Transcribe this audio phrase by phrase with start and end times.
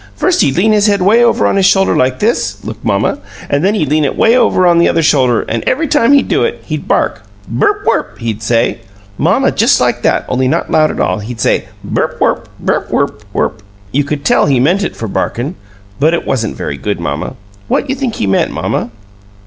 [0.15, 3.19] First he'd lean his head way over on his shoulder like this look, mamma!
[3.51, 6.43] an' then he'd lean it way over the other shoulder, an' every time he'd do
[6.43, 7.21] it he'd bark.
[7.47, 8.79] 'Berp werp!' he'd say,
[9.19, 11.19] mamma, just like that, only not loud at all.
[11.19, 12.45] He said, 'Berp werp!
[12.59, 13.61] BERP WERP WERP!'
[13.91, 15.53] You could tell he meant it for barkin',
[15.99, 17.35] but it wasn't very good, mamma.
[17.67, 18.89] What you think he meant, mamma?"